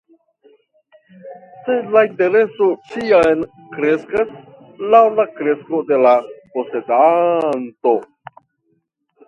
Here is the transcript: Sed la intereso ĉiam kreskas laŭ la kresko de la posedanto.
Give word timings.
Sed 1.67 1.91
la 1.95 2.01
intereso 2.07 2.69
ĉiam 2.93 3.45
kreskas 3.75 4.33
laŭ 4.95 5.03
la 5.21 5.29
kresko 5.37 5.85
de 5.93 6.03
la 6.07 6.17
posedanto. 6.57 7.97